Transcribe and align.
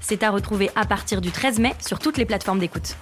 C'est 0.00 0.22
à 0.22 0.30
retrouver 0.30 0.70
à 0.74 0.84
partir 0.86 1.20
du 1.20 1.30
13 1.30 1.58
mai 1.58 1.74
sur 1.86 1.98
toutes 1.98 2.18
les 2.18 2.26
plateformes 2.26 2.58
d'écoute. 2.58 2.96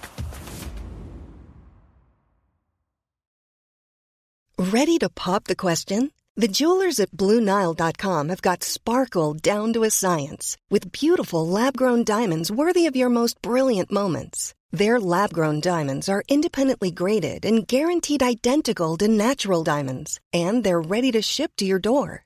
Ready 4.57 4.99
to 4.99 5.09
pop 5.09 5.45
the 5.45 5.55
question? 5.55 6.11
The 6.35 6.47
jewelers 6.47 6.99
at 6.99 7.11
BlueNile.com 7.11 8.29
have 8.29 8.41
got 8.41 8.63
sparkle 8.63 9.33
down 9.33 9.73
to 9.73 9.83
a 9.83 9.89
science 9.89 10.55
with 10.69 10.91
beautiful 10.91 11.45
lab-grown 11.45 12.03
diamonds 12.03 12.49
worthy 12.49 12.85
of 12.85 12.95
your 12.95 13.09
most 13.09 13.41
brilliant 13.41 13.91
moments. 13.91 14.53
Their 14.71 14.99
lab-grown 14.99 15.61
diamonds 15.61 16.07
are 16.07 16.23
independently 16.29 16.91
graded 16.91 17.45
and 17.45 17.67
guaranteed 17.67 18.21
identical 18.21 18.95
to 18.97 19.07
natural 19.07 19.63
diamonds, 19.63 20.19
and 20.31 20.63
they're 20.63 20.79
ready 20.79 21.11
to 21.11 21.21
ship 21.21 21.51
to 21.57 21.65
your 21.65 21.79
door. 21.79 22.25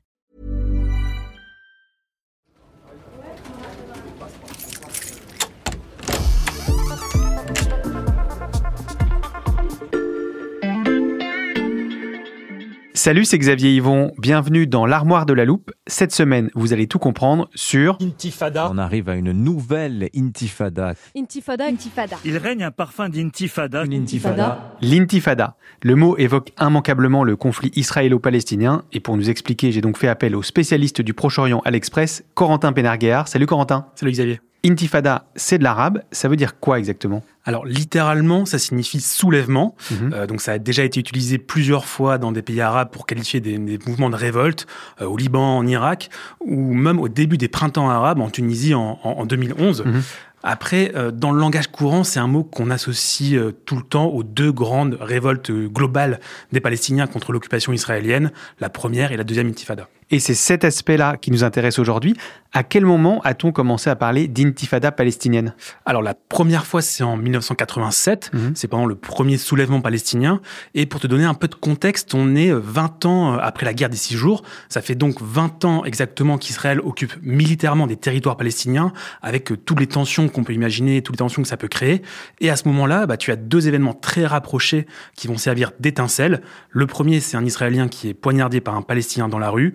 Salut, 13.03 13.25
c'est 13.25 13.39
Xavier 13.39 13.71
Yvon. 13.71 14.11
Bienvenue 14.19 14.67
dans 14.67 14.85
l'armoire 14.85 15.25
de 15.25 15.33
la 15.33 15.43
loupe. 15.43 15.71
Cette 15.87 16.11
semaine, 16.11 16.51
vous 16.53 16.71
allez 16.71 16.85
tout 16.85 16.99
comprendre 16.99 17.49
sur 17.55 17.97
Intifada. 17.99 18.69
On 18.71 18.77
arrive 18.77 19.09
à 19.09 19.15
une 19.15 19.31
nouvelle 19.31 20.09
intifada. 20.15 20.93
Intifada, 21.17 21.65
intifada. 21.65 22.17
Il 22.23 22.37
règne 22.37 22.63
un 22.63 22.69
parfum 22.69 23.09
d'intifada. 23.09 23.85
Une 23.85 23.95
intifada. 23.95 24.75
l'intifada. 24.83 25.55
Le 25.81 25.95
mot 25.95 26.15
évoque 26.17 26.51
immanquablement 26.61 27.23
le 27.23 27.35
conflit 27.35 27.71
israélo-palestinien. 27.75 28.83
Et 28.93 28.99
pour 28.99 29.17
nous 29.17 29.31
expliquer, 29.31 29.71
j'ai 29.71 29.81
donc 29.81 29.97
fait 29.97 30.07
appel 30.07 30.35
au 30.35 30.43
spécialiste 30.43 31.01
du 31.01 31.15
Proche-Orient 31.15 31.63
à 31.65 31.71
l'Express, 31.71 32.23
Corentin 32.35 32.71
Pénarguéard. 32.71 33.27
Salut 33.27 33.47
Corentin. 33.47 33.87
Salut 33.95 34.11
Xavier. 34.11 34.41
Intifada, 34.63 35.25
c'est 35.35 35.57
de 35.57 35.63
l'arabe. 35.63 36.03
Ça 36.11 36.27
veut 36.27 36.35
dire 36.35 36.59
quoi 36.59 36.77
exactement? 36.77 37.23
Alors 37.45 37.65
littéralement, 37.65 38.45
ça 38.45 38.59
signifie 38.59 38.99
soulèvement. 39.01 39.75
Mhm. 39.89 40.13
Euh, 40.13 40.27
donc 40.27 40.41
ça 40.41 40.51
a 40.53 40.59
déjà 40.59 40.83
été 40.83 40.99
utilisé 40.99 41.39
plusieurs 41.39 41.85
fois 41.85 42.19
dans 42.19 42.31
des 42.31 42.43
pays 42.43 42.61
arabes 42.61 42.89
pour 42.91 43.07
qualifier 43.07 43.39
des, 43.39 43.57
des 43.57 43.79
mouvements 43.87 44.11
de 44.11 44.15
révolte 44.15 44.67
euh, 45.01 45.05
au 45.05 45.17
Liban, 45.17 45.57
en 45.57 45.65
Irak, 45.65 46.09
ou 46.41 46.73
même 46.75 46.99
au 46.99 47.09
début 47.09 47.37
des 47.37 47.47
printemps 47.47 47.89
arabes 47.89 48.19
en 48.19 48.29
Tunisie 48.29 48.75
en, 48.75 48.99
en- 49.03 49.09
en 49.13 49.25
2011. 49.25 49.83
Mhm. 49.83 50.01
Après, 50.43 50.91
euh, 50.95 51.11
dans 51.11 51.31
le 51.31 51.39
langage 51.39 51.67
courant, 51.67 52.03
c'est 52.03 52.19
un 52.19 52.27
mot 52.27 52.43
qu'on 52.43 52.69
associe 52.71 53.33
euh, 53.39 53.51
tout 53.65 53.75
le 53.75 53.83
temps 53.83 54.05
aux 54.05 54.23
deux 54.23 54.51
grandes 54.51 54.97
révoltes 54.99 55.51
globales 55.51 56.19
des 56.51 56.59
Palestiniens 56.59 57.05
contre 57.07 57.31
l'occupation 57.31 57.73
israélienne, 57.73 58.31
la 58.59 58.69
première 58.69 59.11
et 59.11 59.17
la 59.17 59.23
deuxième 59.23 59.47
intifada. 59.49 59.87
Et 60.11 60.19
c'est 60.19 60.33
cet 60.33 60.65
aspect-là 60.65 61.15
qui 61.17 61.31
nous 61.31 61.43
intéresse 61.45 61.79
aujourd'hui. 61.79 62.15
À 62.53 62.63
quel 62.63 62.85
moment 62.85 63.21
a-t-on 63.23 63.53
commencé 63.53 63.89
à 63.89 63.95
parler 63.95 64.27
d'intifada 64.27 64.91
palestinienne? 64.91 65.53
Alors 65.85 66.01
la 66.01 66.13
première 66.13 66.65
fois, 66.65 66.81
c'est 66.81 67.01
en 67.01 67.15
1987, 67.15 68.29
Mhm. 68.33 68.51
c'est 68.53 68.67
pendant 68.67 68.85
le 68.85 68.95
premier 68.95 69.37
soulèvement 69.37 69.79
palestinien. 69.79 70.41
Et 70.75 70.85
pour 70.85 70.99
te 70.99 71.07
donner 71.07 71.23
un 71.23 71.33
peu 71.33 71.47
de 71.47 71.55
contexte, 71.55 72.13
on 72.13 72.35
est 72.35 72.51
euh, 72.51 72.59
20 72.61 73.05
ans 73.05 73.35
euh, 73.35 73.37
après 73.41 73.65
la 73.65 73.73
guerre 73.73 73.89
des 73.89 73.95
six 73.95 74.15
jours. 74.15 74.43
Ça 74.67 74.81
fait 74.81 74.95
donc 74.95 75.21
20 75.21 75.63
ans 75.63 75.85
exactement 75.85 76.37
qu'Israël 76.37 76.81
occupe 76.81 77.13
militairement 77.21 77.87
des 77.87 77.95
territoires 77.95 78.35
palestiniens, 78.35 78.91
avec 79.21 79.49
euh, 79.53 79.57
toutes 79.57 79.79
les 79.79 79.87
tensions 79.87 80.27
qu'on 80.27 80.43
peut 80.43 80.53
imaginer, 80.53 81.01
toutes 81.01 81.15
les 81.15 81.19
tensions 81.19 81.41
que 81.41 81.47
ça 81.47 81.55
peut 81.57 81.69
créer. 81.69 82.01
Et 82.41 82.49
à 82.49 82.57
ce 82.57 82.67
moment-là, 82.67 83.05
bah, 83.05 83.15
tu 83.15 83.31
as 83.31 83.37
deux 83.37 83.69
événements 83.69 83.93
très 83.93 84.25
rapprochés 84.25 84.87
qui 85.15 85.27
vont 85.27 85.37
servir 85.37 85.71
d'étincelle. 85.79 86.41
Le 86.69 86.85
premier, 86.85 87.21
c'est 87.21 87.37
un 87.37 87.45
Israélien 87.45 87.87
qui 87.87 88.09
est 88.09 88.13
poignardé 88.13 88.59
par 88.59 88.75
un 88.75 88.81
Palestinien 88.81 89.29
dans 89.29 89.39
la 89.39 89.49
rue. 89.49 89.73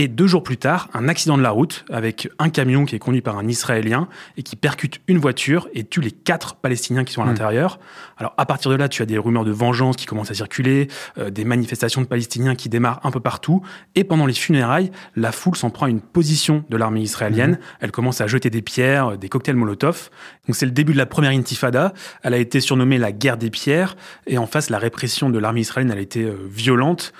Et 0.00 0.06
deux 0.06 0.28
jours 0.28 0.44
plus 0.44 0.58
tard, 0.58 0.88
un 0.94 1.08
accident 1.08 1.36
de 1.36 1.42
la 1.42 1.50
route 1.50 1.84
avec 1.90 2.28
un 2.38 2.50
camion 2.50 2.84
qui 2.84 2.94
est 2.94 3.00
conduit 3.00 3.20
par 3.20 3.36
un 3.36 3.48
Israélien 3.48 4.06
et 4.36 4.44
qui 4.44 4.54
percute 4.54 5.00
une 5.08 5.18
voiture 5.18 5.68
et 5.74 5.82
tue 5.82 6.00
les 6.00 6.12
quatre 6.12 6.54
Palestiniens 6.54 7.02
qui 7.02 7.12
sont 7.12 7.22
à 7.22 7.24
Mm. 7.24 7.30
l'intérieur. 7.30 7.80
Alors 8.16 8.32
à 8.36 8.46
partir 8.46 8.70
de 8.70 8.76
là, 8.76 8.88
tu 8.88 9.02
as 9.02 9.06
des 9.06 9.18
rumeurs 9.18 9.44
de 9.44 9.50
vengeance 9.50 9.96
qui 9.96 10.06
commencent 10.06 10.30
à 10.30 10.34
circuler, 10.34 10.86
euh, 11.18 11.30
des 11.30 11.44
manifestations 11.44 12.00
de 12.00 12.06
Palestiniens 12.06 12.54
qui 12.54 12.68
démarrent 12.68 13.00
un 13.02 13.10
peu 13.10 13.18
partout. 13.18 13.60
Et 13.96 14.04
pendant 14.04 14.24
les 14.24 14.34
funérailles, 14.34 14.92
la 15.16 15.32
foule 15.32 15.56
s'en 15.56 15.70
prend 15.70 15.86
à 15.86 15.88
une 15.88 16.00
position 16.00 16.64
de 16.70 16.76
l'armée 16.76 17.00
israélienne. 17.00 17.58
Elle 17.80 17.90
commence 17.90 18.20
à 18.20 18.28
jeter 18.28 18.50
des 18.50 18.62
pierres, 18.62 19.18
des 19.18 19.28
cocktails 19.28 19.56
Molotov. 19.56 20.10
Donc 20.46 20.54
c'est 20.54 20.66
le 20.66 20.70
début 20.70 20.92
de 20.92 20.98
la 20.98 21.06
première 21.06 21.32
intifada. 21.32 21.92
Elle 22.22 22.34
a 22.34 22.38
été 22.38 22.60
surnommée 22.60 22.98
la 22.98 23.10
guerre 23.10 23.36
des 23.36 23.50
pierres. 23.50 23.96
Et 24.28 24.38
en 24.38 24.46
face, 24.46 24.70
la 24.70 24.78
répression 24.78 25.28
de 25.28 25.40
l'armée 25.40 25.62
israélienne, 25.62 25.90
elle 25.90 25.98
a 25.98 26.02
été 26.02 26.22
euh, 26.22 26.36
violente. 26.48 27.12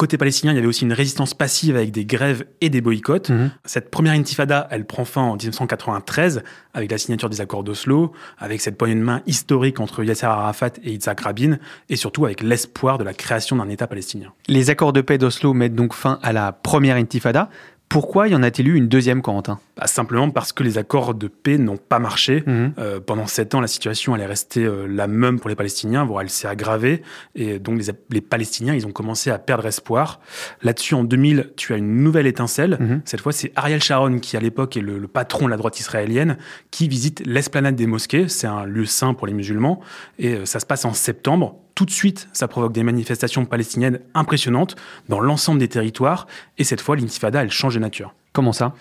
Côté 0.00 0.16
palestinien, 0.16 0.54
il 0.54 0.56
y 0.56 0.58
avait 0.58 0.66
aussi 0.66 0.86
une 0.86 0.94
résistance 0.94 1.34
passive 1.34 1.76
avec 1.76 1.90
des 1.90 2.06
grèves 2.06 2.46
et 2.62 2.70
des 2.70 2.80
boycotts. 2.80 3.28
Mhm. 3.28 3.50
Cette 3.66 3.90
première 3.90 4.14
intifada, 4.14 4.66
elle 4.70 4.86
prend 4.86 5.04
fin 5.04 5.20
en 5.20 5.36
1993 5.36 6.42
avec 6.72 6.90
la 6.90 6.96
signature 6.96 7.28
des 7.28 7.42
accords 7.42 7.62
d'Oslo, 7.64 8.12
avec 8.38 8.62
cette 8.62 8.78
poignée 8.78 8.94
de 8.94 9.02
main 9.02 9.20
historique 9.26 9.78
entre 9.78 10.02
Yasser 10.02 10.24
Arafat 10.24 10.70
et 10.82 10.92
Yitzhak 10.92 11.20
Rabin, 11.20 11.58
et 11.90 11.96
surtout 11.96 12.24
avec 12.24 12.42
l'espoir 12.42 12.96
de 12.96 13.04
la 13.04 13.12
création 13.12 13.56
d'un 13.56 13.68
État 13.68 13.86
palestinien. 13.86 14.32
Les 14.48 14.70
accords 14.70 14.94
de 14.94 15.02
paix 15.02 15.18
d'Oslo 15.18 15.52
mettent 15.52 15.74
donc 15.74 15.92
fin 15.92 16.18
à 16.22 16.32
la 16.32 16.52
première 16.52 16.96
intifada. 16.96 17.50
Pourquoi 17.90 18.28
y 18.28 18.36
en 18.36 18.44
a-t-il 18.44 18.68
eu 18.68 18.76
une 18.76 18.86
deuxième, 18.86 19.20
Corentin? 19.20 19.58
Bah, 19.76 19.88
simplement 19.88 20.30
parce 20.30 20.52
que 20.52 20.62
les 20.62 20.78
accords 20.78 21.12
de 21.12 21.26
paix 21.26 21.58
n'ont 21.58 21.76
pas 21.76 21.98
marché. 21.98 22.44
Mhm. 22.46 22.74
Euh, 22.78 23.00
pendant 23.00 23.26
sept 23.26 23.52
ans, 23.56 23.60
la 23.60 23.66
situation 23.66 24.14
elle 24.14 24.22
est 24.22 24.26
restée 24.26 24.64
euh, 24.64 24.86
la 24.86 25.08
même 25.08 25.40
pour 25.40 25.50
les 25.50 25.56
Palestiniens, 25.56 26.04
voire 26.04 26.22
elle 26.22 26.30
s'est 26.30 26.46
aggravée. 26.46 27.02
Et 27.34 27.58
donc 27.58 27.80
les, 27.80 27.92
les 28.10 28.20
Palestiniens, 28.20 28.74
ils 28.74 28.86
ont 28.86 28.92
commencé 28.92 29.28
à 29.28 29.40
perdre 29.40 29.66
espoir. 29.66 30.20
Là-dessus, 30.62 30.94
en 30.94 31.02
2000, 31.02 31.50
tu 31.56 31.74
as 31.74 31.78
une 31.78 32.04
nouvelle 32.04 32.28
étincelle. 32.28 32.76
Mhm. 32.78 33.02
Cette 33.04 33.20
fois, 33.20 33.32
c'est 33.32 33.50
Ariel 33.56 33.82
Sharon 33.82 34.20
qui, 34.20 34.36
à 34.36 34.40
l'époque, 34.40 34.76
est 34.76 34.82
le, 34.82 34.96
le 34.96 35.08
patron 35.08 35.46
de 35.46 35.50
la 35.50 35.56
droite 35.56 35.80
israélienne, 35.80 36.38
qui 36.70 36.86
visite 36.86 37.26
l'esplanade 37.26 37.74
des 37.74 37.88
mosquées. 37.88 38.28
C'est 38.28 38.46
un 38.46 38.66
lieu 38.66 38.84
saint 38.84 39.14
pour 39.14 39.26
les 39.26 39.34
musulmans. 39.34 39.80
Et 40.20 40.34
euh, 40.34 40.46
ça 40.46 40.60
se 40.60 40.66
passe 40.66 40.84
en 40.84 40.92
septembre. 40.92 41.56
Tout 41.80 41.86
de 41.86 41.90
suite, 41.90 42.28
ça 42.34 42.46
provoque 42.46 42.74
des 42.74 42.82
manifestations 42.82 43.46
palestiniennes 43.46 44.00
impressionnantes 44.12 44.76
dans 45.08 45.18
l'ensemble 45.18 45.58
des 45.58 45.68
territoires. 45.68 46.26
Et 46.58 46.64
cette 46.64 46.82
fois, 46.82 46.94
l'intifada, 46.94 47.42
elle 47.42 47.50
change 47.50 47.72
de 47.72 47.80
nature. 47.80 48.14
Comment 48.32 48.52
ça? 48.52 48.74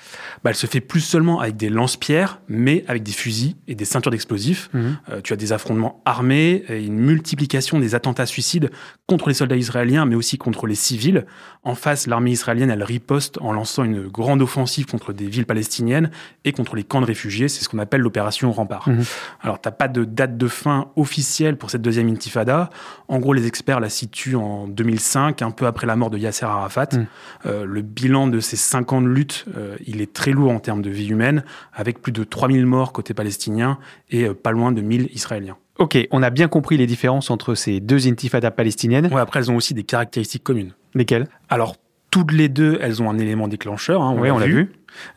Bah, 0.44 0.52
elle 0.52 0.56
se 0.56 0.68
fait 0.68 0.80
plus 0.80 1.00
seulement 1.00 1.40
avec 1.40 1.58
des 1.58 1.70
lance-pierres, 1.70 2.40
mais 2.48 2.86
avec 2.88 3.02
des 3.02 3.12
fusils 3.12 3.56
et 3.68 3.74
des 3.74 3.86
ceintures 3.86 4.12
d'explosifs. 4.12 4.70
Mhm. 4.74 4.98
Euh, 5.10 5.22
tu 5.24 5.34
as 5.34 5.36
des 5.36 5.54
affrontements 5.54 6.02
armés 6.06 6.64
et 6.70 6.86
une 6.86 7.00
multiplication 7.00 7.80
des 7.80 7.96
attentats 7.96 8.28
suicides 8.28 8.70
contre 9.08 9.28
les 9.28 9.34
soldats 9.34 9.56
israéliens, 9.56 10.06
mais 10.06 10.14
aussi 10.14 10.38
contre 10.38 10.68
les 10.68 10.76
civils. 10.76 11.26
En 11.64 11.74
face, 11.74 12.06
l'armée 12.06 12.30
israélienne, 12.30 12.70
elle 12.70 12.84
riposte 12.84 13.40
en 13.42 13.52
lançant 13.52 13.84
une 13.84 14.08
grande 14.08 14.44
offensive 14.44 14.86
contre 14.86 15.14
des 15.14 15.26
villes 15.26 15.48
palestiniennes 15.48 16.12
et 16.46 16.52
contre 16.52 16.76
les 16.76 16.84
camps 16.84 17.02
de 17.02 17.08
réfugiés. 17.08 17.48
C'est 17.48 17.64
ce 17.64 17.70
qu'on 17.70 17.80
appelle 17.80 18.02
l'opération 18.02 18.52
Rempart. 18.52 18.88
Mhm. 18.88 19.04
Alors, 19.42 19.60
t'as 19.60 19.72
pas 19.72 19.88
de 19.88 20.06
date 20.06 20.38
de 20.38 20.48
fin 20.48 20.92
officielle 20.96 21.58
pour 21.58 21.72
cette 21.72 21.82
deuxième 21.82 22.08
intifada. 22.10 22.70
En 23.08 23.18
gros, 23.18 23.34
les 23.34 23.48
experts 23.48 23.80
la 23.80 23.90
situent 23.90 24.36
en 24.36 24.68
2005, 24.68 25.42
un 25.42 25.52
peu 25.52 25.66
après 25.66 25.88
la 25.88 25.96
mort 25.96 26.12
de 26.12 26.20
Yasser 26.20 26.46
Arafat. 26.46 26.90
Mhm. 26.94 27.08
Euh, 27.48 27.66
le 27.66 27.82
bilan 27.82 28.28
de 28.28 28.40
ces 28.40 28.58
cinq 28.58 28.94
ans 28.94 29.02
de 29.02 29.08
lutte, 29.08 29.39
euh, 29.58 29.76
il 29.86 30.02
est 30.02 30.12
très 30.14 30.32
lourd 30.32 30.52
en 30.52 30.60
termes 30.60 30.82
de 30.82 30.90
vie 30.90 31.08
humaine, 31.10 31.44
avec 31.74 32.02
plus 32.02 32.12
de 32.12 32.24
3000 32.24 32.66
morts 32.66 32.94
côté 32.94 33.14
palestinien 33.14 33.78
et 34.10 34.26
euh, 34.26 34.34
pas 34.34 34.52
loin 34.52 34.72
de 34.72 34.82
1000 34.82 35.10
Israéliens. 35.14 35.58
Ok, 35.78 35.98
on 36.12 36.22
a 36.24 36.30
bien 36.30 36.48
compris 36.48 36.76
les 36.78 36.88
différences 36.88 37.30
entre 37.32 37.56
ces 37.56 37.80
deux 37.80 38.08
intifadas 38.08 38.52
palestiniennes. 38.52 39.08
Ouais, 39.14 39.22
après, 39.22 39.40
elles 39.40 39.50
ont 39.52 39.56
aussi 39.56 39.74
des 39.74 39.84
caractéristiques 39.84 40.44
communes. 40.44 40.74
Lesquelles? 40.94 41.28
Alors, 41.48 41.76
toutes 42.12 42.32
les 42.34 42.50
deux, 42.50 42.78
elles 42.82 43.02
ont 43.02 43.10
un 43.10 43.18
élément 43.18 43.48
déclencheur, 43.48 44.02
hein, 44.02 44.14
on 44.16 44.20
Oui, 44.22 44.28
l'a 44.28 44.34
on 44.36 44.40
l'a 44.40 44.46
vu. 44.48 44.54
vu. 44.54 44.72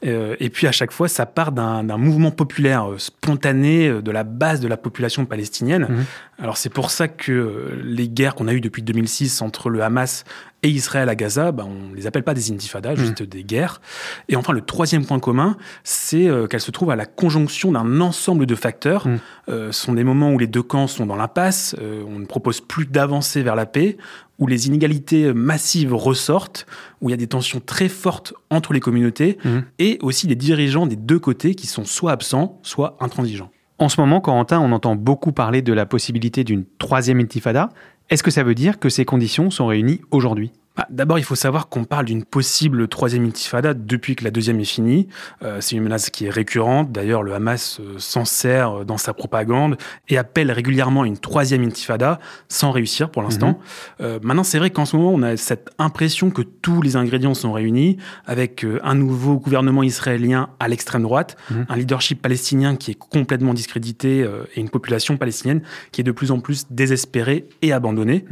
Euh, 0.04 0.36
et 0.40 0.50
puis 0.50 0.66
à 0.66 0.72
chaque 0.72 0.92
fois, 0.92 1.08
ça 1.08 1.26
part 1.26 1.52
d'un 1.52 1.96
mouvement 1.96 2.30
populaire 2.30 2.90
euh, 2.90 2.98
spontané 2.98 3.88
euh, 3.88 4.02
de 4.02 4.10
la 4.10 4.24
base 4.24 4.60
de 4.60 4.68
la 4.68 4.76
population 4.76 5.24
palestinienne. 5.26 5.86
Mhm. 5.88 6.04
Alors 6.38 6.56
c'est 6.56 6.70
pour 6.70 6.90
ça 6.90 7.08
que 7.08 7.80
les 7.84 8.08
guerres 8.08 8.34
qu'on 8.34 8.48
a 8.48 8.52
eues 8.52 8.60
depuis 8.60 8.82
2006 8.82 9.42
entre 9.42 9.70
le 9.70 9.82
Hamas 9.82 10.24
et 10.64 10.68
Israël 10.68 11.08
à 11.08 11.14
Gaza, 11.14 11.52
ben, 11.52 11.66
on 11.66 11.94
les 11.94 12.06
appelle 12.06 12.22
pas 12.22 12.34
des 12.34 12.50
intifadas, 12.50 12.94
juste 12.94 13.22
des 13.22 13.44
guerres. 13.44 13.80
Et 14.28 14.36
enfin, 14.36 14.52
le 14.52 14.60
troisième 14.60 15.04
point 15.04 15.18
commun, 15.18 15.56
c'est 15.82 16.28
qu'elles 16.48 16.60
se 16.60 16.70
trouvent 16.70 16.90
à 16.90 16.96
la 16.96 17.06
conjonction 17.06 17.72
d'un 17.72 18.00
ensemble 18.00 18.46
de 18.46 18.54
facteurs. 18.54 19.06
Euh, 19.48 19.72
ce 19.72 19.86
sont 19.86 19.94
des 19.94 20.04
moments 20.04 20.32
où 20.32 20.38
les 20.38 20.46
deux 20.46 20.62
camps 20.62 20.86
sont 20.86 21.06
dans 21.06 21.16
l'impasse, 21.16 21.74
euh, 21.80 22.04
on 22.06 22.18
ne 22.18 22.26
propose 22.26 22.60
plus 22.60 22.86
d'avancer 22.86 23.42
vers 23.42 23.56
la 23.56 23.66
paix, 23.66 23.96
où 24.38 24.46
les 24.46 24.66
inégalités 24.66 25.32
massives 25.32 25.94
ressortent, 25.94 26.66
où 27.00 27.08
il 27.08 27.12
y 27.12 27.14
a 27.14 27.18
des 27.18 27.26
tensions 27.26 27.60
très 27.64 27.88
fortes 27.88 28.34
entre 28.50 28.72
les 28.72 28.80
communautés, 28.80 29.38
Mhm. 29.44 29.64
et 29.78 29.98
aussi 30.02 30.26
des 30.26 30.34
dirigeants 30.34 30.86
des 30.86 30.96
deux 30.96 31.18
côtés 31.18 31.54
qui 31.54 31.66
sont 31.66 31.84
soit 31.84 32.12
absents, 32.12 32.58
soit 32.62 32.96
intransigeants. 33.00 33.50
En 33.78 33.88
ce 33.88 34.00
moment, 34.00 34.20
Corentin, 34.20 34.60
on 34.60 34.72
entend 34.72 34.94
beaucoup 34.96 35.32
parler 35.32 35.60
de 35.62 35.72
la 35.72 35.86
possibilité 35.86 36.44
d'une 36.44 36.64
troisième 36.78 37.20
intifada. 37.20 37.70
Est-ce 38.10 38.22
que 38.22 38.30
ça 38.30 38.42
veut 38.42 38.54
dire 38.54 38.78
que 38.78 38.88
ces 38.88 39.04
conditions 39.04 39.50
sont 39.50 39.66
réunies 39.66 40.00
aujourd'hui? 40.10 40.52
Bah, 40.76 40.86
D'abord, 40.88 41.18
il 41.18 41.24
faut 41.24 41.34
savoir 41.34 41.68
qu'on 41.68 41.84
parle 41.84 42.06
d'une 42.06 42.24
possible 42.24 42.88
troisième 42.88 43.26
intifada 43.26 43.74
depuis 43.74 44.16
que 44.16 44.24
la 44.24 44.30
deuxième 44.30 44.58
est 44.60 44.64
finie. 44.64 45.06
Euh, 45.42 45.58
c'est 45.60 45.76
une 45.76 45.82
menace 45.82 46.08
qui 46.08 46.24
est 46.26 46.30
récurrente. 46.30 46.90
D'ailleurs, 46.92 47.22
le 47.22 47.34
Hamas 47.34 47.78
euh, 47.80 47.98
s'en 47.98 48.24
sert 48.24 48.78
euh, 48.80 48.84
dans 48.84 48.96
sa 48.96 49.12
propagande 49.12 49.76
et 50.08 50.16
appelle 50.16 50.50
régulièrement 50.50 51.02
à 51.02 51.06
une 51.06 51.18
troisième 51.18 51.62
intifada 51.62 52.18
sans 52.48 52.70
réussir 52.70 53.10
pour 53.10 53.22
l'instant. 53.22 53.58
Euh, 54.00 54.18
maintenant, 54.22 54.44
c'est 54.44 54.58
vrai 54.58 54.70
qu'en 54.70 54.86
ce 54.86 54.96
moment, 54.96 55.12
on 55.12 55.22
a 55.22 55.36
cette 55.36 55.70
impression 55.78 56.30
que 56.30 56.40
tous 56.42 56.80
les 56.80 56.96
ingrédients 56.96 57.34
sont 57.34 57.52
réunis 57.52 57.98
avec 58.26 58.64
un 58.82 58.94
nouveau 58.94 59.36
gouvernement 59.38 59.82
israélien 59.82 60.48
à 60.58 60.68
l'extrême 60.68 61.02
droite, 61.02 61.36
Mhm. 61.50 61.66
un 61.68 61.76
leadership 61.76 62.22
palestinien 62.22 62.76
qui 62.76 62.92
est 62.92 62.98
complètement 62.98 63.52
discrédité 63.52 64.26
et 64.54 64.60
une 64.60 64.70
population 64.70 65.16
palestinienne 65.16 65.62
qui 65.90 66.00
est 66.00 66.04
de 66.04 66.12
plus 66.12 66.30
en 66.30 66.40
plus 66.40 66.66
désespérée 66.70 67.46
et 67.62 67.72
abandonnée. 67.72 68.24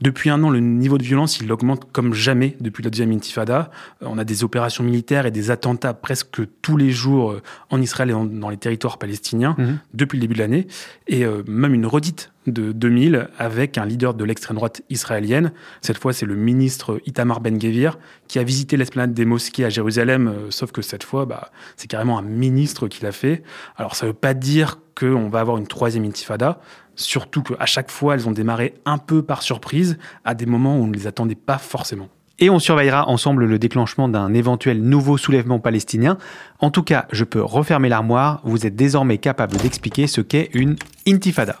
Depuis 0.00 0.28
un 0.30 0.42
an, 0.42 0.50
le 0.50 0.60
niveau 0.60 0.98
de 0.98 1.02
violence, 1.04 1.38
il 1.40 1.50
augmente 1.52 1.90
comme 1.92 2.14
jamais 2.14 2.56
depuis 2.60 2.82
la 2.82 2.90
deuxième 2.90 3.12
intifada. 3.12 3.70
Euh, 4.02 4.06
On 4.08 4.18
a 4.18 4.24
des 4.24 4.44
opérations 4.44 4.84
militaires 4.84 5.24
et 5.26 5.30
des 5.30 5.50
attentats 5.50 5.94
presque 5.94 6.42
tous 6.62 6.76
les 6.76 6.90
jours 6.90 7.32
euh, 7.32 7.42
en 7.70 7.80
Israël 7.80 8.10
et 8.10 8.12
dans 8.12 8.50
les 8.50 8.56
territoires 8.56 8.98
palestiniens 8.98 9.54
Mhm. 9.58 9.78
depuis 9.94 10.16
le 10.16 10.20
début 10.22 10.34
de 10.34 10.40
l'année. 10.40 10.66
Et 11.06 11.24
euh, 11.24 11.42
même 11.46 11.74
une 11.74 11.86
redite 11.86 12.32
de 12.46 12.72
2000 12.72 13.28
avec 13.38 13.78
un 13.78 13.84
leader 13.84 14.14
de 14.14 14.24
l'extrême 14.24 14.56
droite 14.56 14.82
israélienne. 14.90 15.52
Cette 15.80 15.98
fois, 15.98 16.12
c'est 16.12 16.26
le 16.26 16.34
ministre 16.34 17.00
Itamar 17.06 17.40
Ben-Gvir 17.40 17.98
qui 18.28 18.38
a 18.38 18.42
visité 18.42 18.76
l'esplanade 18.76 19.14
des 19.14 19.24
mosquées 19.24 19.64
à 19.64 19.68
Jérusalem, 19.68 20.28
euh, 20.28 20.50
sauf 20.50 20.72
que 20.72 20.82
cette 20.82 21.04
fois, 21.04 21.26
bah, 21.26 21.50
c'est 21.76 21.88
carrément 21.88 22.18
un 22.18 22.22
ministre 22.22 22.88
qui 22.88 23.02
l'a 23.02 23.12
fait. 23.12 23.42
Alors, 23.76 23.96
ça 23.96 24.06
ne 24.06 24.10
veut 24.10 24.16
pas 24.16 24.34
dire 24.34 24.80
qu'on 24.98 25.28
va 25.28 25.40
avoir 25.40 25.56
une 25.56 25.66
troisième 25.66 26.04
intifada, 26.04 26.60
surtout 26.94 27.42
qu'à 27.42 27.66
chaque 27.66 27.90
fois, 27.90 28.14
elles 28.14 28.28
ont 28.28 28.32
démarré 28.32 28.74
un 28.84 28.98
peu 28.98 29.22
par 29.22 29.42
surprise, 29.42 29.98
à 30.24 30.34
des 30.34 30.46
moments 30.46 30.78
où 30.78 30.84
on 30.84 30.86
ne 30.86 30.94
les 30.94 31.06
attendait 31.06 31.34
pas 31.34 31.58
forcément. 31.58 32.08
Et 32.40 32.50
on 32.50 32.58
surveillera 32.58 33.08
ensemble 33.08 33.44
le 33.44 33.58
déclenchement 33.58 34.08
d'un 34.08 34.34
éventuel 34.34 34.82
nouveau 34.82 35.16
soulèvement 35.16 35.60
palestinien. 35.60 36.18
En 36.58 36.70
tout 36.70 36.82
cas, 36.82 37.06
je 37.12 37.22
peux 37.22 37.42
refermer 37.42 37.88
l'armoire, 37.88 38.40
vous 38.44 38.66
êtes 38.66 38.74
désormais 38.74 39.18
capable 39.18 39.56
d'expliquer 39.56 40.08
ce 40.08 40.20
qu'est 40.20 40.50
une 40.52 40.76
intifada. 41.06 41.60